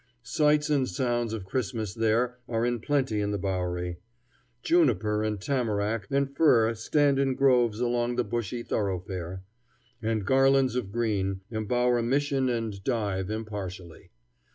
[0.23, 3.99] Sights and sounds of Christmas there are in plenty in the Bowery.
[4.63, 9.43] Juniper and tamarack and fir stand in groves along the busy thoroughfare,
[10.01, 14.09] and garlands of green embower mission and dive impartially.